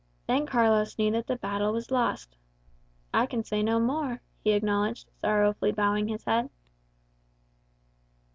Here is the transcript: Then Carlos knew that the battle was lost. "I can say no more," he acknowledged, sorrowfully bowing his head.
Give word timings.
Then 0.25 0.47
Carlos 0.47 0.97
knew 0.97 1.11
that 1.11 1.27
the 1.27 1.35
battle 1.35 1.73
was 1.73 1.91
lost. 1.91 2.35
"I 3.13 3.27
can 3.27 3.43
say 3.43 3.61
no 3.61 3.79
more," 3.79 4.19
he 4.43 4.53
acknowledged, 4.53 5.11
sorrowfully 5.21 5.73
bowing 5.73 6.07
his 6.07 6.23
head. 6.23 6.49